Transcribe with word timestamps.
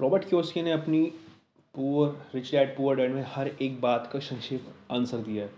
Robert 0.00 0.24
Kiyosaki 0.24 0.62
ने 0.62 0.72
अपनी 0.72 1.02
poor, 1.74 2.10
rich 2.34 2.50
dad, 2.50 2.76
poor 2.76 2.96
dad 2.96 3.12
में 3.12 3.24
हर 3.28 3.48
एक 3.48 3.80
बात 3.80 4.10
का 4.12 4.18
संक्षेप 4.18 4.66
आंसर 4.90 5.18
दिया 5.18 5.44
है। 5.44 5.50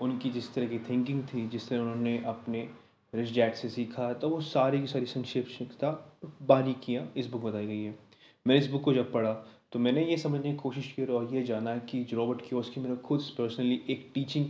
उनकी 0.00 0.30
जिस 0.30 0.54
तरह 0.54 0.66
की 0.66 0.78
थिंकिंग 0.78 1.22
थी, 1.24 1.48
जिस 1.48 1.68
तरह 1.68 1.80
उन्होंने 1.80 2.22
अपने 2.24 2.68
रिच 3.14 3.34
डैड 3.34 3.54
से 3.54 3.68
सीखा 3.68 4.12
तो 4.12 4.28
वो 4.28 4.40
सारी 4.40 4.80
की 4.80 4.86
सारी 4.86 5.06
संक्षिप्तता 5.06 6.18
बारीकियाँ 6.42 7.12
इस 7.16 7.26
बुक 7.26 7.42
बताई 7.42 7.66
गई 7.66 7.82
है। 7.82 7.98
मैंने 8.46 8.60
इस 8.60 8.70
बुक 8.70 8.82
को 8.82 8.94
जब 8.94 9.12
पढ़ा 9.12 9.32
तो 9.72 9.78
मैंने 9.78 10.04
ये 10.04 10.16
समझने 10.16 10.50
की 10.50 10.56
कोशिश 10.56 10.92
की 10.92 11.04
और 11.04 11.34
ये 11.34 11.42
जाना 11.42 11.76
कि 11.78 12.06
रॉबर्ट 12.12 12.40
क्योस्की 12.48 12.80
मेरे 12.80 12.96
खुद 12.96 13.20
पर्सनली 13.38 13.82
एक 13.90 14.10
टीचिंग 14.14 14.46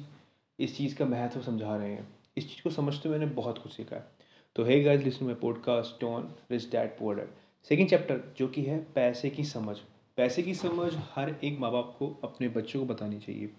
इस 0.59 0.77
चीज़ 0.77 0.97
का 0.97 1.05
महत्व 1.05 1.41
समझा 1.41 1.77
रहे 1.77 1.93
हैं। 1.93 2.09
इस 2.37 2.49
चीज़ 2.51 2.63
को 2.63 2.71
समझते 2.71 3.09
मैंने 3.09 3.27
बहुत 3.27 3.59
कुछ 3.59 3.73
सीखा 3.73 3.97
है। 3.97 4.05
तो 4.57 4.65
है 4.65 4.81
guys 4.81 5.01
listen 5.01 5.25
my 5.25 5.35
podcast 5.35 6.05
on 6.05 6.33
rich 6.51 6.71
dad 6.71 6.99
poor 6.99 7.17
dad 7.17 7.29
second 7.65 7.89
chapter 7.91 8.21
जो 8.39 8.47
कि 8.49 8.63
है 8.63 8.79
पैसे 8.95 9.31
की 9.31 9.45
समझ। 9.45 9.77
पैसे 10.19 10.43
की 10.43 10.55
समझ 10.55 10.93
हर 11.15 11.35
एक 11.45 11.59
माँ 11.61 11.71
बाप 11.73 11.95
को 11.99 12.09
अपने 12.25 12.49
बच्चों 12.49 12.81
को 12.81 12.87
बतानी 12.87 13.19
चाहिए। 13.19 13.51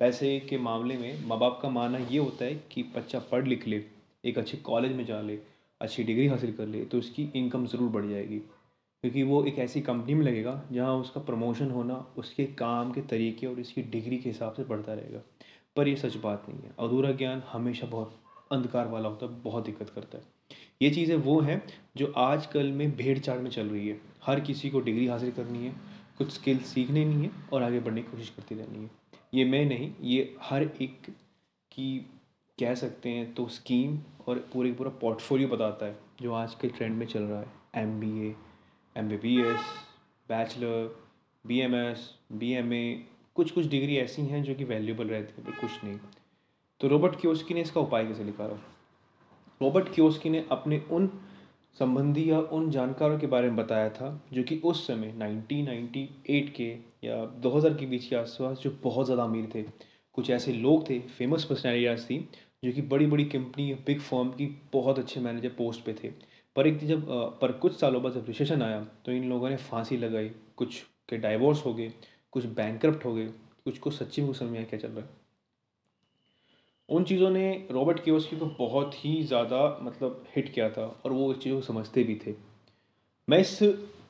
पैसे 0.00 0.38
के 0.40 0.58
मामले 0.58 0.96
में 0.96 1.26
माँ 1.26 1.38
बाप 1.38 1.58
का 1.62 1.70
मानना 1.70 1.98
ये 1.98 2.18
होता 2.18 2.44
है 2.44 2.54
कि 2.72 2.82
बच्चा 2.96 3.18
पढ़ 3.18 3.46
लिख 3.46 3.66
ले, 3.68 3.84
एक 4.24 4.38
अच्छे 4.38 4.56
कॉलेज 4.56 4.92
में 4.92 5.04
जा 5.06 5.20
ले, 5.20 5.38
अच्छी 5.80 6.04
डिग्री 6.04 6.26
हासिल 6.26 6.52
कर 6.52 6.66
ले 6.66 6.84
तो 6.84 6.98
उसकी 6.98 7.28
इनकम 7.36 7.66
ज़रूर 7.66 7.90
बढ़ 7.90 8.06
जाएगी। 8.06 8.38
क्योंकि 8.38 9.22
वो 9.22 9.44
एक 9.44 9.58
ऐसी 9.58 9.80
कंपनी 9.80 10.14
में 10.14 10.24
लगेगा 10.26 10.62
जहाँ 10.72 10.94
उसका 10.96 11.20
प्रमोशन 11.20 11.70
होना, 11.70 12.06
उसके 12.18 12.46
काम 12.46 12.92
के 12.92 13.00
तरीके 13.00 13.46
और 13.46 13.60
इसकी 13.60 13.82
डिग्री 13.82 14.18
के 14.18 14.28
हिसाब 14.28 14.52
से 14.52 14.64
बढ़ता 14.64 14.94
रहेगा। 14.94 15.22
पर 15.76 15.88
ये 15.88 15.96
सच 15.96 16.16
बात 16.16 16.46
नहीं 16.48 16.62
है। 16.62 16.74
अधूरा 16.78 17.12
ज्ञान 17.12 17.42
हमेशा 17.48 17.86
बहुत 17.86 18.18
अंधकार 18.52 18.88
वाला 18.88 19.08
होता 19.08 19.26
है, 19.26 19.40
बहुत 19.42 19.64
दिक्कत 19.64 19.90
करता 19.90 20.18
है। 20.18 20.37
ये 20.80 20.90
चीज़ें 20.90 21.16
वो 21.16 21.40
हैं 21.40 21.62
जो 21.96 22.12
आजकल 22.16 22.70
में 22.72 22.90
भेड़ 22.96 23.18
चाड़ 23.18 23.38
में 23.38 23.50
चल 23.50 23.68
रही 23.68 23.88
है। 23.88 24.00
हर 24.24 24.40
किसी 24.40 24.70
को 24.70 24.80
डिग्री 24.80 25.06
हासिल 25.06 25.30
करनी 25.30 25.64
है, 25.66 25.74
कुछ 26.18 26.30
स्किल 26.32 26.58
सीखने 26.64 27.04
नहीं 27.04 27.24
है 27.24 27.30
और 27.52 27.62
आगे 27.62 27.80
बढ़ने 27.80 28.02
की 28.02 28.10
कोशिश 28.10 28.28
करती 28.36 28.54
रहनी 28.54 28.82
है। 28.84 28.90
ये 29.34 29.44
मैं 29.44 29.64
नहीं, 29.66 29.90
ये 30.02 30.36
हर 30.42 30.62
एक 30.62 31.10
की 31.72 31.98
कह 32.58 32.74
सकते 32.74 33.08
हैं 33.08 33.32
तो 33.34 33.46
स्कीम 33.48 33.98
और 34.28 34.38
पूरे 34.52 34.72
पूरा 34.72 34.90
पोर्टफोलियो 35.00 35.48
बताता 35.48 35.86
है 35.86 35.96
जो 36.22 36.32
आज 36.34 36.54
के 36.54 36.68
ट्रेंड 36.68 36.96
में 36.96 37.06
चल 37.06 37.22
रहा 37.22 37.40
है। 37.40 37.82
M 37.82 37.98
B 38.00 38.34
M 38.96 39.08
B 39.08 39.16
B 39.16 39.36
S, 39.42 39.60
bachelor, 40.28 40.94
B 41.44 41.58
M 41.60 41.74
S, 41.74 42.10
B 42.32 42.52
M 42.52 42.72
A 42.72 43.04
कुछ 43.36 43.50
कुछ 43.50 43.66
डिग्री 43.66 43.96
ऐसी 43.96 44.22
हैं 44.22 44.42
जो 44.42 44.54
कि 44.54 44.64
वैल्यूबल 44.64 45.08
रहती 45.08 45.42
है 45.42 45.60
कुछ 45.60 45.84
नहीं। 45.84 45.98
तो 46.80 46.88
रॉबर्ट 46.88 47.20
क्योस्की 47.20 47.54
ने 47.54 47.60
इसका 47.60 47.80
उपाय 47.80 48.06
कैसे 48.06 48.24
निकाला? 48.24 48.58
रॉबर्ट 49.62 49.88
क्योस्की 49.94 50.30
ने 50.30 50.44
अपने 50.50 50.82
उन 50.90 51.10
संबंधी 51.76 52.30
या 52.30 52.38
उन 52.38 52.70
जानकारों 52.70 53.18
के 53.18 53.26
बारे 53.26 53.48
में 53.48 53.56
बताया 53.56 53.88
था, 53.90 54.20
जो 54.32 54.42
कि 54.42 54.60
उस 54.64 54.86
समय 54.86 55.12
1998 55.12 56.50
के 56.56 56.68
या 57.04 57.24
2000 57.42 57.74
के 57.74 57.86
बीच 57.86 58.06
के 58.06 58.16
आसपास 58.16 58.58
जो 58.58 58.70
बहुत 58.82 59.06
ज़्यादा 59.06 59.22
अमीर 59.22 59.48
थे। 59.54 59.62
कुछ 60.14 60.30
ऐसे 60.30 60.52
लोग 60.52 60.88
थे 60.90 60.98
फ़ेमस 61.00 61.44
पर्सनैलिटीज़ 61.44 62.06
थी, 62.06 62.18
जो 62.64 62.72
कि 62.72 62.82
बड़ी 62.82 63.06
बड़ी 63.06 63.24
कंपनी 63.24 63.72
बिग 63.86 64.00
फॉर्म 64.00 64.30
की 64.30 64.46
बहुत 64.72 64.98
अच्छे 64.98 65.20
मैनेजर 65.20 65.48
पोस्ट 65.48 65.84
पे 65.84 65.94
थे। 66.02 66.08
पर 66.56 66.66
एक 66.66 66.86
जब 66.86 67.06
पर 67.40 67.52
कुछ 67.52 67.78
सालों 67.80 68.02
बाद 68.02 68.12
जब 68.12 68.24
रिसेशन 68.28 68.62
आया 68.62 68.80
तो 69.04 69.12
इन 69.12 69.28
लोगों 69.28 69.50
ने 69.50 69.56
फांसी 69.56 69.96
लगाई। 69.96 70.30
कुछ 70.56 70.80
के 71.08 71.16
डाइवोर्स 71.18 71.64
हो 71.66 71.74
गए, 71.74 71.92
कुछ 72.32 72.44
बैंक 72.46 72.86
हो 73.04 73.14
गए, 73.14 73.26
कुछ 73.64 73.78
को 73.78 73.90
सच्ची 73.90 74.22
में 74.22 74.32
समझ 74.32 74.50
में 74.50 74.66
क्या 74.66 74.78
चल 74.80 74.88
रहा 74.88 75.00
है। 75.00 75.17
उन 76.88 77.04
चीज़ों 77.04 77.30
ने 77.30 77.50
रॉबर्ट 77.70 78.02
केवस्की 78.04 78.36
को 78.36 78.46
बहुत 78.58 78.94
ही 78.94 79.22
ज़्यादा 79.22 79.78
मतलब 79.82 80.24
हिट 80.36 80.52
किया 80.54 80.68
था 80.70 80.84
और 81.04 81.12
वो 81.12 81.32
इस 81.32 81.38
चीज़ों 81.38 81.56
को 81.56 81.66
समझते 81.66 82.02
भी 82.04 82.14
थे। 82.26 82.34
मैं 83.28 83.38
इस 83.38 83.58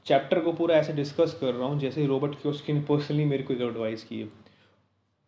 चैप्टर 0.07 0.41
को 0.41 0.53
पूरा 0.53 0.77
ऐसे 0.77 0.93
डिस्कस 0.93 1.37
कर 1.41 1.55
रहा 1.55 1.69
हूँ 1.69 1.79
जैसे 1.81 2.07
रॉबर्ट 2.07 2.35
क्योस्की 2.43 2.73
ने 2.73 2.81
पर्सनली 2.81 3.25
मेरे 3.25 3.43
को 3.43 3.55
एडवाइस 3.55 4.05
की 4.05 4.21
है 4.21 4.29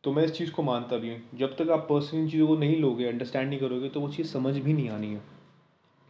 तो 0.04 0.12
मैं 0.12 0.24
इस 0.24 0.32
चीज़ 0.32 0.50
को 0.52 0.62
मानता 0.62 0.96
भी 0.96 1.10
हूँ। 1.10 1.38
जब 1.38 1.56
तक 1.56 1.70
आप 1.70 1.86
पर्सनली 1.88 2.30
चीज़ों 2.30 2.46
को 2.46 2.56
नहीं 2.56 2.76
लोगे 2.76 3.06
अंडरस्टैंड 3.06 3.48
नहीं 3.48 3.58
करोगे 3.60 3.88
तो 3.88 4.00
वो 4.00 4.08
चीज़ 4.08 4.26
समझ 4.28 4.56
भी 4.56 4.72
नहीं 4.72 4.88
आनी 4.90 5.06
है। 5.06 5.20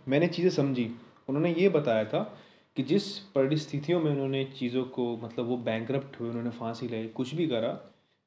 मैंने 0.07 0.29
चीज़ें 0.29 0.51
समझी। 0.51 0.91
उन्होंने 1.29 1.53
ये 1.55 1.69
बताया 1.69 2.05
था 2.05 2.23
कि 2.77 2.83
जिस 2.83 3.19
परिस्थितियों 3.35 4.01
में 4.01 4.11
उन्होंने 4.11 4.45
चीज़ों 4.59 4.85
को 4.87 5.17
मतलब 5.17 5.47
वो 5.47 5.57
बैंक 5.59 5.91
हुए, 5.91 6.29
उन्होंने 6.29 6.51
फांसी 6.51 6.89
लाई, 6.89 7.07
कुछ 7.07 7.35
भी 7.35 7.47
करा 7.47 7.69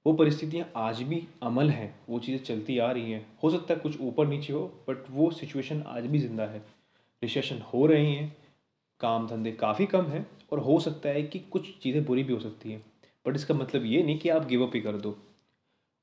वो 0.05 0.13
परिस्थितियाँ 0.13 0.65
आज 0.77 1.01
भी 1.01 1.21
अमल 1.43 1.69
हैं, 1.69 1.93
वो 2.09 2.19
चीज़ें 2.19 2.43
चलती 2.45 2.77
आ 2.77 2.91
रही 2.91 3.11
हैं। 3.11 3.25
हो 3.43 3.49
सकता 3.49 3.73
है 3.73 3.79
कुछ 3.79 3.99
ऊपर 4.01 4.27
नीचे 4.27 4.53
हो 4.53 4.61
बट 4.89 5.05
वो 5.11 5.29
सिचुएशन 5.31 5.83
आज 5.87 6.05
भी 6.05 6.19
ज़िंदा 6.19 6.43
है। 6.43 6.61
रिसेशन 7.21 7.61
हो 7.73 7.85
रही 7.85 8.13
हैं, 8.15 8.35
काम 9.01 9.27
धंधे 9.27 9.51
काफ़ी 9.51 9.85
कम 9.85 10.05
हैं, 10.05 10.25
और 10.51 10.59
हो 10.59 10.79
सकता 10.79 11.09
है 11.09 11.23
कि 11.23 11.39
कुछ 11.51 11.69
चीज़ें 11.83 12.03
बुरी 12.05 12.23
भी 12.23 12.33
हो 12.33 12.39
सकती 12.39 12.71
हैं। 12.71 12.83
बट 13.25 13.35
इसका 13.35 13.53
मतलब 13.53 13.85
ये 13.85 14.03
नहीं 14.03 14.17
कि 14.19 14.29
आप 14.29 14.47
गिव 14.47 14.65
अप 14.67 14.75
ही 14.75 14.81
कर 14.81 14.97
दो। 14.97 15.15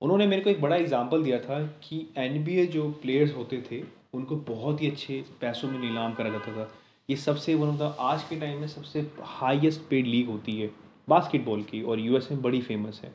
उन्होंने 0.02 0.26
मेरे 0.26 0.42
को 0.42 0.50
एक 0.50 0.60
बड़ा 0.60 0.76
एग्ज़ाम्पल 0.76 1.22
दिया 1.22 1.38
था 1.38 1.60
कि 1.82 2.06
एनबीए 2.18 2.66
जो 2.66 2.90
प्लेयर्स 3.02 3.34
होते 3.36 3.62
थे, 3.70 3.82
उनको 4.14 4.36
बहुत 4.36 4.82
ही 4.82 4.90
अच्छे 4.90 5.24
पैसों 5.40 5.68
में 5.68 5.78
नीलाम 5.80 6.14
करा 6.14 6.30
जाता 6.30 6.52
था। 6.52 6.70
ये 7.08 7.16
सबसे 7.18 7.54
वन 7.54 7.68
ऑफ़ 7.68 7.78
द 7.78 7.94
आज 8.00 8.22
के 8.22 8.40
टाइम 8.40 8.60
में 8.60 8.68
सबसे 8.68 9.10
हाईएस्ट 9.20 9.80
पेड 9.90 10.06
लीग 10.06 10.28
होती 10.28 10.60
है 10.60 10.70
बास्केटबॉल 11.08 11.62
की, 11.62 11.82
और 11.82 12.00
यूएस 12.00 12.28
में 12.30 12.42
बड़ी 12.42 12.60
फ़ेमस 12.62 13.00
है। 13.04 13.12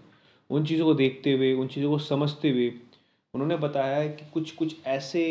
उन 0.49 0.65
चीज़ों 0.65 0.85
को 0.85 0.93
देखते 0.93 1.31
हुए, 1.33 1.53
उन 1.53 1.67
चीज़ों 1.67 1.89
को 1.91 1.97
समझते 1.99 2.49
हुए 2.49 2.73
उन्होंने 3.33 3.55
बताया 3.57 3.95
है 3.97 4.09
कि 4.09 4.25
कुछ 4.33 4.51
कुछ 4.51 4.75
ऐसे 4.87 5.21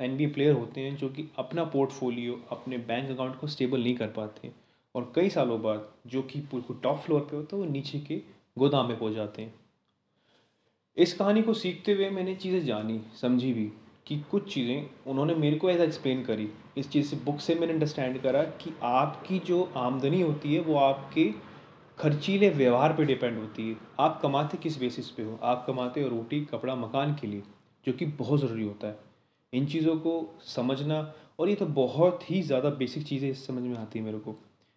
एन 0.00 0.16
बी 0.16 0.26
प्लेयर 0.26 0.52
होते 0.54 0.80
हैं 0.80 0.96
जो 0.96 1.08
कि 1.08 1.24
अपना 1.38 1.64
पोर्टफोलियो 1.64 2.40
अपने 2.50 2.78
बैंक 2.78 3.10
अकाउंट 3.10 3.38
को 3.38 3.46
स्टेबल 3.46 3.82
नहीं 3.82 3.94
कर 3.96 4.06
पाते 4.08 4.50
और 4.94 5.12
कई 5.14 5.28
सालों 5.30 5.60
बाद 5.62 5.88
जो 6.06 6.22
कि 6.22 6.40
टॉप 6.52 6.98
फ्लोर 6.98 7.20
पे 7.20 7.36
होता 7.36 7.56
है, 7.56 7.62
वो 7.62 7.68
नीचे 7.70 7.98
के 7.98 8.20
गोदाम 8.56 8.88
में 8.88 8.98
पहुँच 8.98 9.14
जाते 9.14 9.42
हैं। 9.42 9.54
इस 10.96 11.14
कहानी 11.14 11.42
को 11.42 11.54
सीखते 11.54 11.92
हुए 11.92 12.10
मैंने 12.10 12.34
चीज़ें 12.34 12.64
जानी, 12.64 13.00
समझी 13.20 13.52
भी 13.52 13.70
कि 14.06 14.18
कुछ 14.30 14.52
चीज़ें 14.54 15.10
उन्होंने 15.10 15.34
मेरे 15.34 15.56
को 15.56 15.70
ऐसा 15.70 15.84
एक्सप्लेन 15.84 16.22
करी। 16.24 16.48
इस 16.78 16.90
चीज़ 16.90 17.06
से 17.06 17.16
बुक 17.16 17.40
से 17.40 17.54
मैंने 17.54 17.72
अंडरस्टैंड 17.72 18.20
करा 18.22 18.42
कि 18.42 18.72
आपकी 18.82 19.38
जो 19.38 19.62
आमदनी 19.76 20.20
होती 20.20 20.54
है, 20.54 20.60
वो 20.60 20.76
आपके 20.76 21.24
खर्चीले 21.98 22.48
व्यवहार 22.50 22.92
पे 22.92 23.04
डिपेंड 23.04 23.38
होती 23.38 23.70
है। 23.70 23.76
आप 24.00 24.20
कमाते 24.22 24.58
किस 24.58 24.78
बेसिस 24.80 25.10
पे 25.10 25.22
हो? 25.22 25.38
आप 25.42 25.64
कमाते 25.66 26.02
हो 26.02 26.08
रोटी, 26.08 26.40
कपड़ा, 26.40 26.74
मकान 26.74 27.14
के 27.14 27.26
लिए, 27.26 27.42
जो 27.86 27.92
कि 27.92 28.06
बहुत 28.06 28.40
ज़रूरी 28.40 28.64
होता 28.64 28.86
है। 28.86 28.98
इन 29.52 29.66
चीज़ों 29.66 29.96
को 29.96 30.38
समझना, 30.46 31.14
और 31.38 31.48
ये 31.48 31.54
तो 31.54 31.66
बहुत 31.66 32.30
ही 32.30 32.42
ज़्यादा 32.42 32.70
बेसिक 32.70 33.06
चीज़ें 33.06 33.30
इस 33.30 33.46
समझ 33.46 33.62
में 33.62 33.76
आती 33.76 33.98
है 33.98 34.04
मेरे 34.04 34.18
को। 34.18 34.34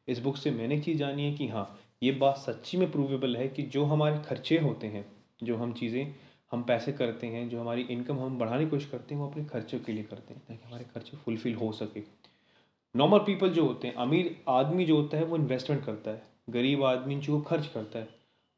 इस 0.07 0.19
बुक 0.19 0.37
से 0.37 0.51
मैंने 0.51 0.79
चीज़ 0.81 0.97
जानी 0.97 1.25
है 1.25 1.33
कि 1.33 1.47
हाँ 1.47 1.79
ये 2.03 2.11
बात 2.11 2.37
सच्ची 2.37 2.77
में 2.77 2.91
प्रूवेबल 2.91 3.35
है 3.37 3.47
कि 3.47 3.63
जो 3.63 3.85
हमारे 3.85 4.19
खर्चे 4.19 4.57
होते 4.57 4.87
हैं, 4.87 5.05
जो 5.43 5.57
हम 5.57 5.73
चीज़ें, 5.73 6.15
हम 6.51 6.63
पैसे 6.63 6.91
करते 6.91 7.27
हैं, 7.27 7.49
जो 7.49 7.61
हमारी 7.61 7.81
इनकम 7.81 8.19
हम 8.19 8.37
बढ़ाने 8.37 8.63
की 8.63 8.69
कोशिश 8.69 8.89
करते 8.89 9.15
हैं, 9.15 9.21
वो 9.21 9.29
अपने 9.29 9.45
खर्चों 9.45 9.79
के 9.79 9.91
लिए 9.91 10.03
करते 10.03 10.33
हैं, 10.33 10.43
ताकि 10.47 10.67
हमारे 10.67 10.85
खर्चे 10.93 11.17
फुलफिल 11.17 11.55
हो 11.55 11.71
सके। 11.71 12.03
नॉर्मल 12.95 13.19
पीपल 13.19 13.49
जो 13.49 13.65
होते 13.65 13.87
हैं, 13.87 13.95
अमीर 13.95 14.35
आदमी 14.49 14.85
जो 14.85 14.95
होता 14.95 15.17
है, 15.17 15.25
वो 15.25 15.37
इन्वेस्टमेंट 15.37 15.85
करता 15.85 16.11
है। 16.11 16.34
गरीब 16.49 16.83
आदमी 16.83 17.15
जो 17.15 17.39
खर्च 17.41 17.67
करता 17.67 17.99
है 17.99 18.07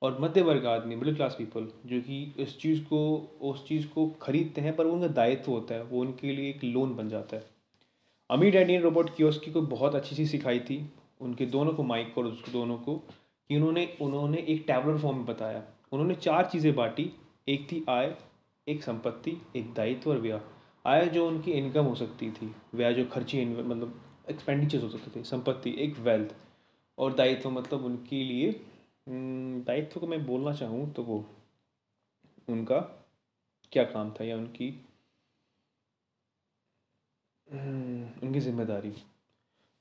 और 0.01 0.17
मध्य 0.21 0.41
वर्ग 0.41 0.65
आदमी 0.65 0.95
मिडिल 0.95 1.15
क्लास 1.15 1.35
पीपल 1.37 1.67
जो 1.85 1.99
कि 2.01 2.35
इस 2.39 2.59
चीज़ 2.59 2.81
को, 2.83 3.17
उस 3.41 3.67
चीज़ 3.67 3.87
को 3.87 4.07
खरीदते 4.21 4.61
हैं, 4.61 4.75
पर 4.75 4.85
वो 4.85 4.93
उनका 4.93 5.07
दायित्व 5.07 5.51
होता 5.51 5.75
है, 5.75 5.83
वो 5.83 6.01
उनके 6.01 6.31
लिए 6.31 6.49
एक 6.49 6.63
लोन 6.63 6.95
बन 6.95 7.09
जाता 7.09 7.35
है। 7.35 7.45
अमीर 8.29 8.51
डैडी 8.51 8.73
ने 8.73 8.79
रोबोट 8.79 9.15
कियोस्की 9.15 9.51
को 9.51 9.61
बहुत 9.61 9.95
अच्छी 9.95 10.15
चीज़ 10.15 10.29
सिखाई 10.31 10.59
थी, 10.59 10.89
उनके 11.21 11.45
दोनों 11.45 11.73
को, 11.73 11.83
माइक 11.83 12.17
और 12.17 12.25
उसको 12.25 12.51
दोनों 12.51 12.77
को, 12.77 12.95
कि 12.95 13.55
उन्होंने 13.55 13.97
उन्होंने 14.01 14.37
एक 14.37 14.63
टैबलर 14.67 14.97
फॉर्म 14.97 15.17
में 15.17 15.25
बताया। 15.25 15.63
उन्होंने 15.91 16.15
चार 16.15 16.45
चीज़ें 16.45 16.75
बांटी, 16.75 17.09
एक 17.47 17.67
थी 17.71 17.83
आय, 17.89 18.13
एक 18.67 18.83
संपत्ति, 18.83 19.37
एक 19.55 19.73
दायित्व 19.73 20.09
और 20.09 20.19
ब्याह 20.21 20.39
आय 20.85 21.05
जो 21.05 21.27
उनकी 21.27 21.51
इनकम 21.51 21.85
हो 21.85 21.95
सकती 21.95 22.29
थी 22.31 22.55
ब्याह 22.75 22.91
जो 22.91 23.05
खर्ची 23.05 23.45
मतलब 23.45 24.01
एक्सपेंडिचर्स 24.29 24.83
हो 24.83 24.89
सकते 24.89 25.19
थे, 25.19 25.23
संपत्ति, 25.23 25.75
एक 25.79 25.99
वेल्थ 25.99 26.35
और 26.97 27.13
दायित्व 27.13 27.49
मतलब 27.49 27.85
उनके 27.85 28.23
लिए 28.23 28.49
हम्म, 29.07 29.63
दायित्व 29.63 29.99
को 29.99 30.07
मैं 30.07 30.25
बोलना 30.25 30.53
चाहूँ 30.53 30.91
तो 30.93 31.03
वो 31.03 31.23
उनका 32.49 32.79
क्या 33.71 33.83
काम 33.83 34.11
था 34.11 34.23
या 34.23 34.37
उनकी 34.37 34.69
हम्म, 37.47 38.07
उनकी 38.23 38.39
ज़िम्मेदारी। 38.39 38.93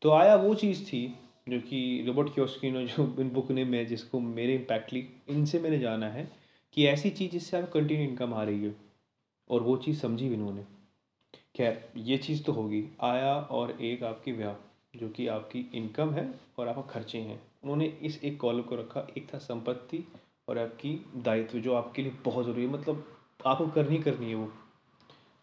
तो 0.03 0.11
आया 0.13 0.35
वो 0.37 0.55
चीज़ 0.55 0.85
थी 0.85 1.07
जो 1.49 1.61
कि 1.61 1.81
रोबोट 2.07 2.35
क्योस्किनो 2.35 2.83
जो 2.87 3.07
इन 3.21 3.31
बुक 3.31 3.51
ने 3.51 3.65
मैं 3.65 3.87
जिसको 3.87 4.21
मेरे 4.21 4.55
इम्पैक्ट 4.55 4.93
ली 4.93 5.07
इनसे 5.31 5.59
मैंने 5.59 5.79
जाना 5.79 6.09
है 6.11 6.29
कि 6.73 6.87
ऐसी 6.87 7.11
चीज़ 7.11 7.33
जिससे 7.33 7.57
आप 7.57 7.71
कंटिन्यू 7.71 8.09
इनकम 8.09 8.35
आ 8.35 8.43
रही 8.45 8.65
है 8.65 8.75
और 9.51 9.63
वो 9.63 9.77
चीज़ 9.77 10.01
समझी 10.01 10.29
इन्होंने। 10.35 10.65
खैर 11.57 11.83
ये 11.97 12.19
चीज़ 12.19 12.45
तो 12.45 12.53
होगी। 12.53 12.85
आया 13.03 13.35
और 13.53 13.71
एक 13.83 14.03
आपकी 14.05 14.33
व्याह 14.33 14.55
जो 14.97 15.09
कि 15.09 15.27
आपकी 15.29 15.65
इनकम 15.75 16.11
है 16.11 16.29
और 16.59 16.69
आपका 16.69 16.83
खर्चे 16.91 17.19
हैं। 17.21 17.41
उन्होंने 17.63 17.87
इस 18.03 18.23
एक 18.25 18.41
कॉलम 18.41 18.63
को 18.63 18.77
रखा, 18.77 19.07
एक 19.19 19.27
था 19.35 19.39
संपत्ति 19.41 20.05
और 20.49 20.59
आपकी 20.59 20.99
दायित्व, 21.19 21.59
जो 21.59 21.75
आपके 21.75 22.03
लिए 22.03 22.13
बहुत 22.25 22.45
ज़रूरी 22.45 22.63
है। 22.63 22.69
मतलब 22.69 23.05
आपको 23.47 23.67
करनी 23.69 23.99
करनी 23.99 24.29
है 24.29 24.35
वो। 24.35 24.51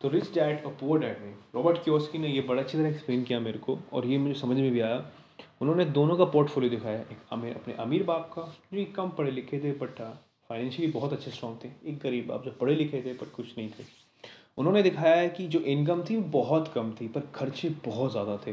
तो 0.01 0.09
रिच 0.09 0.33
डैड 0.33 0.65
और 0.65 0.71
पुअर 0.73 1.00
डैड 1.00 1.19
में 1.21 1.33
रॉबर्ट 1.55 1.83
क्योस्की 1.83 2.17
ने 2.17 2.27
ये 2.27 2.41
बड़ा 2.41 2.61
अच्छी 2.61 2.77
तरह 2.77 2.89
एक्सप्लेन 2.89 3.23
किया 3.23 3.39
मेरे 3.39 3.59
को 3.59 3.77
और 3.94 4.05
ये 4.07 4.17
मुझे 4.17 4.33
समझ 4.39 4.57
में 4.57 4.71
भी 4.71 4.79
आया। 4.81 5.05
उन्होंने 5.61 5.85
दोनों 5.88 6.17
का 6.17 6.25
पोर्टफोलियो 6.25 6.69
दिखाया। 6.69 7.00
एक 7.00 7.17
अमीर, 7.31 7.53
अपने 7.53 7.73
अमीर 7.75 8.03
बाप 8.03 8.31
का, 8.33 8.41
जो 8.73 8.85
कम 8.95 9.09
पढ़े 9.09 9.31
लिखे 9.31 9.59
थे 9.59 9.71
बट 9.77 10.01
फाइनेंशियली 10.50 10.91
बहुत 10.91 11.13
अच्छे 11.13 11.31
स्ट्रॉन्ग 11.31 11.63
थे। 11.63 11.69
एक 11.89 12.00
गरीब 12.00 12.27
बाप 12.27 12.44
जो 12.45 12.51
पढ़े 12.51 12.75
लिखे 12.75 13.01
थे 13.01 13.13
बट 13.13 13.31
कुछ 13.31 13.57
नहीं 13.57 13.69
थे। 13.69 13.83
उन्होंने 14.57 14.81
दिखाया 14.83 15.15
है 15.15 15.29
कि 15.29 15.47
जो 15.47 15.59
इनकम 15.61 16.03
थी 16.03 16.17
बहुत 16.31 16.67
कम 16.67 16.91
थी, 16.91 17.07
पर 17.07 17.21
खर्चे 17.35 17.69
बहुत 17.85 18.11
ज़्यादा 18.11 18.38
थे। 18.38 18.51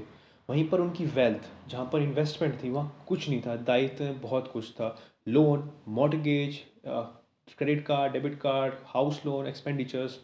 वहीं 0.51 0.69
पर 0.69 0.81
उनकी 0.81 1.05
वेल्थ 1.07 1.49
जहाँ 1.71 1.89
पर 1.93 2.03
इन्वेस्टमेंट 2.03 2.55
थी, 2.63 2.71
वहाँ 2.71 3.05
कुछ 3.09 3.29
नहीं 3.29 3.41
था। 3.41 3.55
दायित्व 3.57 4.05
बहुत 4.23 4.51
कुछ 4.53 4.71
था। 4.71 4.97
Loan 5.29 5.71
mortgage 5.89 6.59
credit 6.87 7.85
card 7.87 8.13
debit 8.13 8.35
card 8.41 8.75
house 8.87 9.21
loan 9.27 9.47
expenditures 9.47 10.19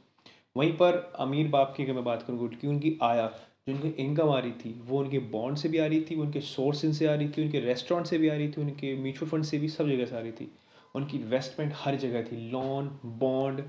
वहीं 0.56 0.72
पर 0.72 0.96
अमीर 1.18 1.48
बाप 1.48 1.74
की 1.76 1.84
अगर 1.84 1.92
मैं 1.92 2.04
बात 2.04 2.22
करूँ 2.22 2.48
कि 2.50 2.66
उनकी 2.66 2.96
आया, 3.02 3.26
जो 3.68 3.74
उनकी 3.74 3.88
इनकम 4.02 4.28
आ 4.28 4.38
रही 4.38 4.52
थी, 4.54 4.80
वो 4.86 4.98
उनके 4.98 5.18
बॉन्ड 5.32 5.58
से 5.58 5.68
भी 5.68 5.78
आ 5.78 5.86
रही 5.86 6.00
थी, 6.10 6.14
उनके 6.16 6.40
सोर्स 6.40 6.84
से 6.98 7.06
आ 7.06 7.14
रही 7.14 7.28
थी, 7.28 7.44
उनके 7.44 7.60
रेस्टोरेंट 7.60 8.06
से 8.06 8.18
भी 8.18 8.28
आ 8.28 8.34
रही 8.34 8.48
थी, 8.48 8.60
उनके 8.60 8.94
म्यूचुअल 9.02 9.30
फंड 9.30 9.44
से 9.44 9.58
भी 9.58 9.68
सब 9.68 9.88
जगह 9.88 10.06
से 10.06 10.16
आ 10.16 10.20
रही 10.20 10.32
थी। 10.32 10.50
उनकी 10.94 11.18
इन्वेस्टमेंट 11.18 11.72
हर 11.76 11.96
जगह 11.98 12.22
थी। 12.22 12.36
लोन 12.50 12.88
बॉन्ड 13.20 13.60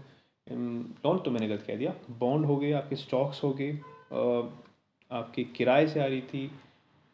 लोन 0.47 1.19
तो 1.19 1.31
मैंने 1.31 1.47
गलत 1.47 1.63
कह 1.67 1.75
दिया। 1.75 1.93
बॉन्ड 2.19 2.45
हो 2.45 2.55
गए, 2.57 2.71
आपके 2.71 2.95
स्टॉक्स 2.95 3.43
हो 3.43 3.51
गए 3.53 3.71
आपके 5.11 5.43
किराए 5.55 5.87
से 5.87 5.99
आ 5.99 6.05
रही 6.05 6.21
थी 6.21 6.49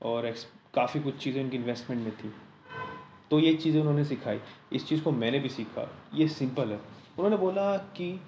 और 0.01 0.33
काफ़ी 0.73 0.99
कुछ 0.99 1.17
चीज़ें 1.17 1.43
उनकी 1.43 1.57
इन्वेस्टमेंट 1.57 2.03
में 2.03 2.15
थी। 2.17 2.31
तो 3.31 3.39
ये 3.39 3.53
चीज़ें 3.53 3.79
उन्होंने 3.81 4.05
सिखाई। 4.05 4.39
इस 4.73 4.87
चीज़ 4.87 5.03
को 5.03 5.11
मैंने 5.11 5.39
भी 5.39 5.49
सीखा। 5.49 5.87
ये 6.15 6.27
सिंपल 6.27 6.71
है। 6.71 6.79
उन्होंने 7.17 7.37
बोला 7.37 7.75
कि 7.97 8.19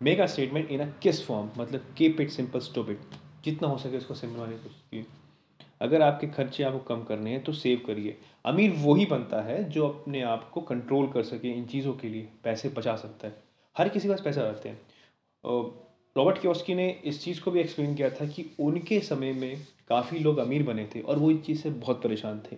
मेक 0.00 0.20
अ 0.20 0.26
स्टेटमेंट 0.26 0.70
इन 0.70 0.80
अ 0.80 0.86
किस 1.02 1.24
फॉर्म 1.26 1.50
मतलब 1.58 1.94
keep 1.98 2.20
it 2.20 2.30
simple 2.30 2.60
stop 2.60 2.90
it 2.90 3.00
जितना 3.44 3.68
हो 3.68 3.76
सके 3.78 3.96
उसको 3.96 4.14
सिंपल 4.14 4.40
वाले 4.40 4.56
कुछ 4.56 5.04
अगर 5.80 6.02
आपके 6.02 6.26
खर्चे 6.26 6.62
आपको 6.62 6.78
कम 6.88 7.02
करने 7.04 7.30
हैं 7.30 7.42
तो 7.44 7.52
सेव 7.52 7.80
करिए। 7.86 8.16
अमीर 8.44 8.74
वही 8.78 9.06
बनता 9.06 9.40
है 9.42 9.62
जो 9.70 9.88
अपने 9.88 10.20
आप 10.22 10.48
को 10.50 10.60
कंट्रोल 10.60 11.08
कर 11.12 11.22
सके 11.22 11.48
इन 11.48 11.64
चीज़ों 11.66 11.92
के 11.94 12.08
लिए। 12.08 12.28
पैसे 12.44 12.68
बचा 12.68 12.94
सकता 12.96 13.28
है। 13.28 13.42
हर 13.76 13.88
किसी 13.88 14.08
के 14.08 14.14
पास 14.14 14.20
पैसा 14.24 14.42
रहते 14.42 14.68
हैं। 14.68 14.80
रॉबर्ट 16.16 16.38
क्योस्की 16.38 16.74
ने 16.74 17.02
इस 17.04 17.24
चीज़ 17.24 17.40
को 17.40 17.50
भी 17.50 17.60
एक्सप्लेन 17.60 17.94
किया 17.94 18.10
था 18.10 18.26
कि 18.26 18.56
उनके 18.60 19.00
समय 19.00 19.32
में 19.32 19.66
काफ़ी 19.88 20.18
लोग 20.18 20.38
अमीर 20.38 20.62
बने 20.62 20.88
थे 20.94 21.00
और 21.00 21.18
वो 21.18 21.30
इस 21.30 21.42
चीज़ 21.42 21.62
से 21.62 21.70
बहुत 21.70 22.02
परेशान 22.02 22.42
थे। 22.52 22.56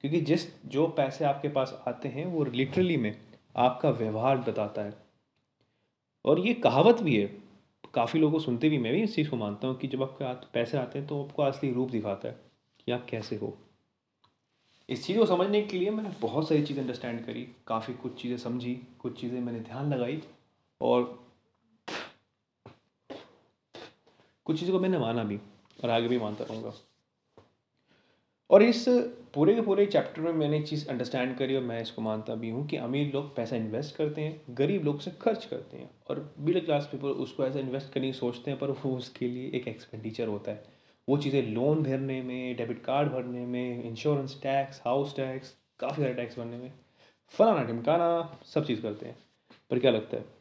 क्योंकि 0.00 0.20
जिस, 0.20 0.66
जो 0.66 0.86
पैसे 0.88 1.24
आपके 1.24 1.48
पास 1.48 1.84
आते 1.88 2.08
हैं, 2.08 2.26
वो 2.26 2.44
लिटरली 2.44 2.96
में 2.96 3.16
आपका 3.56 3.90
व्यवहार 3.90 4.36
बताता 4.38 4.82
है। 4.82 4.94
और 6.24 6.40
ये 6.40 6.54
कहावत 6.54 7.02
भी 7.02 7.16
है। 7.16 7.26
काफ़ी 7.94 8.20
लोगों 8.20 8.38
सुनते 8.38 8.68
भी, 8.68 8.78
मैं 8.78 8.92
भी 8.92 9.02
इस 9.02 9.14
चीज़ 9.14 9.30
को 9.30 9.36
मानता 9.36 9.68
हूँ 9.68 9.78
कि 9.78 9.88
जब 9.88 10.02
आपके 10.02 10.24
हाथ 10.24 10.34
पैसे 10.34 10.78
आते 10.78 10.98
हैं 10.98 11.08
तो 11.08 11.24
आपको 11.24 11.42
असली 11.42 11.72
रूप 11.72 11.90
दिखाता 11.90 12.28
है 12.28 12.40
कि 12.86 12.92
आप 12.92 13.06
कैसे 13.10 13.36
हो। 13.36 13.58
इस 14.88 15.06
चीज़ 15.06 15.18
को 15.18 15.26
समझने 15.26 15.62
के 15.62 15.78
लिए 15.78 15.90
मैंने 15.90 16.10
बहुत 16.20 16.48
सारी 16.48 16.62
चीज़ें 16.62 16.82
अंडरस्टैंड 16.82 17.24
करी, 17.26 17.48
काफ़ी 17.66 17.94
कुछ 17.94 18.22
चीज़ें 18.22 18.36
समझी, 18.36 18.74
कुछ 18.98 19.20
चीज़ें 19.20 19.40
मैंने 19.40 19.60
ध्यान 19.60 19.94
लगाई, 19.94 20.22
और 20.80 21.25
कुछ 24.46 24.58
चीज़ों 24.60 24.74
को 24.74 24.80
मैंने 24.80 24.98
माना 24.98 25.24
भी, 25.24 25.40
और 25.84 25.90
आगे 25.90 26.08
भी 26.08 26.18
मानता 26.18 26.44
रहूँगा। 26.44 26.72
और 28.50 28.62
इस 28.62 28.84
पूरे 29.34 29.54
के 29.54 29.60
पूरे 29.60 29.86
चैप्टर 29.86 30.22
में 30.22 30.32
मैंने 30.32 30.60
चीज़ 30.62 30.86
अंडरस्टैंड 30.88 31.36
करी 31.38 31.56
और 31.56 31.62
मैं 31.62 31.80
इसको 31.82 32.02
मानता 32.02 32.34
भी 32.34 32.50
हूँ 32.50 32.66
कि 32.66 32.76
अमीर 32.76 33.12
लोग 33.14 33.34
पैसा 33.36 33.56
इन्वेस्ट 33.56 33.96
करते 33.96 34.20
हैं, 34.20 34.40
गरीब 34.50 34.84
लोग 34.84 35.00
से 35.00 35.10
खर्च 35.22 35.44
करते 35.44 35.76
हैं 35.76 35.90
और 36.10 36.34
मिडिल 36.38 36.64
क्लास 36.64 36.88
पीपल 36.92 37.08
उसको 37.24 37.44
ऐसा 37.44 37.58
इन्वेस्ट 37.58 37.92
करने 37.92 38.06
की 38.06 38.12
सोचते 38.12 38.50
हैं, 38.50 38.60
पर 38.60 38.70
वो 38.70 38.96
उसके 38.96 39.28
लिए 39.28 39.50
एक 39.54 39.68
एक्सपेंडिचर 39.68 40.28
होता 40.28 40.50
है। 40.50 40.64
वो 41.08 41.16
चीज़ें 41.16 41.42
लोन 41.44 41.82
भरने 41.82 42.20
में 42.22 42.56
डेबिट 42.56 42.84
कार्ड 42.84 43.12
भरने 43.12 43.44
में 43.46 43.84
इंश्योरेंस 43.84 44.38
टैक्स 44.42 44.80
हाउस 44.84 45.16
टैक्स 45.16 45.54
काफ़ी 45.80 46.02
सारे 46.02 46.14
टैक्स 46.14 46.38
भरने 46.38 46.56
में, 46.56 46.72
फलाना 47.34 47.64
ढिमकाना 47.64 48.38
सब 48.44 48.66
चीज़ 48.66 48.82
करते 48.82 49.06
हैं। 49.06 49.16
पर 49.70 49.78
क्या 49.78 49.90
लगता 49.90 50.16
है? 50.16 50.35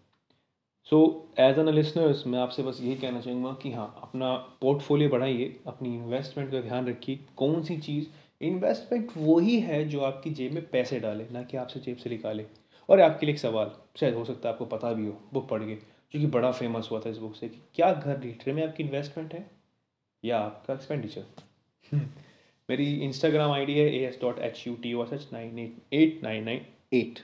सो 0.92 0.98
एज 1.40 1.60
एन 1.60 1.70
लिसनर्स 1.70 2.26
मैं 2.28 2.40
आपसे 2.40 2.64
बस 2.64 2.80
यही 2.82 2.96
कहना 2.96 3.22
चाहूँगा 3.22 3.52
कि 3.62 3.72
हाँ 3.72 3.88
अपना 4.04 4.34
पोर्टफोलियो 4.62 5.10
बढ़ाइए, 5.10 5.56
अपनी 5.68 5.94
इन्वेस्टमेंट 5.96 6.52
का 6.52 6.62
ध्यान 6.62 6.88
रखिए। 6.88 7.20
कौन 7.38 7.64
सी 7.64 7.78
चीज़? 7.78 8.08
इन्वेस्टमेंट 8.42 9.12
वही 9.18 9.60
है 9.60 9.84
जो 9.90 10.02
आपकी 10.02 10.30
जेब 10.30 10.52
में 10.52 10.70
पैसे 10.70 11.00
डाले, 11.00 11.26
ना 11.32 11.44
कि 11.44 11.58
आपसे 11.58 11.80
जेब 11.80 11.98
से 11.98 12.10
निकाले। 12.10 12.46
और 12.90 13.00
आपके 13.00 13.26
लिए 13.26 13.34
एक 13.36 13.40
सवाल, 13.40 13.72
शायद 13.98 14.14
हो 14.14 14.26
सकता 14.26 14.50
है 14.50 14.54
आपको 14.54 14.66
पता 14.66 14.94
भी 14.94 15.06
हो 15.08 15.18
बुक 15.34 15.48
पढ़ 15.50 15.64
के, 15.64 15.76
जो 15.76 16.20
कि 16.20 16.28
बड़ा 16.28 16.52
फ़ेमस 16.52 16.90
हुआ 16.92 17.00
था 17.00 17.10
इस 17.10 17.18
बुक 17.18 17.36
से 17.36 17.50
कि 17.50 17.62
क्या 17.76 17.94
घर 17.94 18.22
लीटर 18.22 18.54
में 18.54 18.64
आपकी 18.68 18.84
इन्वेस्टमेंट 18.84 19.34
है? 19.34 19.46
या 20.24 20.40
आपका 20.40 20.74
एक्सपेंडिचर 20.74 21.96
मेरी 22.70 22.94
इंस्टाग्राम 23.06 23.52
आई 23.52 23.66
डी 23.66 23.74
है 23.74 23.90
A 23.96 24.06
S 24.08 24.20
dot 24.22 24.40
H 24.40 24.64
U 24.68 24.76
T 24.76 24.94
O 24.94 25.04
S 25.04 25.14
H 25.14 25.28
nine 25.34 25.60
eight 25.60 25.94
eight 25.94 26.24
nine 26.24 26.44
nine 26.44 26.66
eight 26.94 27.20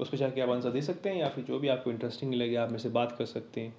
उस 0.00 0.08
पर 0.08 0.16
जाके 0.16 0.40
आप 0.40 0.48
आंसर 0.48 0.70
दे 0.70 0.82
सकते 0.82 1.08
हैं 1.08 1.16
या 1.16 1.28
फिर 1.28 1.44
जो 1.44 1.58
भी 1.58 1.68
आपको 1.68 1.90
इंटरेस्टिंग 1.90 2.34
लगे, 2.34 2.56
आप 2.56 2.68
मेरे 2.68 2.82
से 2.82 2.88
बात 2.88 3.16
कर 3.18 3.26
सकते 3.26 3.60
हैं। 3.60 3.76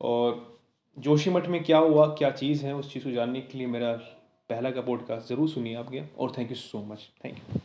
और 0.00 0.58
जोशीमठ 0.98 1.46
में 1.46 1.62
क्या 1.64 1.78
हुआ, 1.78 2.06
क्या 2.06 2.30
चीज़ 2.30 2.66
है, 2.66 2.74
उस 2.74 2.92
चीज़ 2.92 3.04
को 3.04 3.10
जानने 3.10 3.40
के 3.40 3.58
लिए 3.58 3.66
मेरा 3.66 3.92
पहला 4.50 4.70
का 4.70 4.80
पॉडकास्ट 4.80 5.28
ज़रूर 5.28 5.48
सुनिए 5.48 5.74
आपके 5.74 6.02
और 6.18 6.32
thank 6.38 6.50
you 6.50 6.56
so 6.56 6.78
much 6.84 7.10
thank 7.24 7.38
you 7.38 7.60